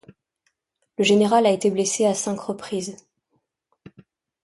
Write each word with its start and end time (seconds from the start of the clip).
Le 0.97 1.03
général 1.03 1.45
a 1.45 1.51
été 1.51 1.69
blessé 1.69 2.07
à 2.07 2.15
cinq 2.15 2.39
reprises. 2.39 2.97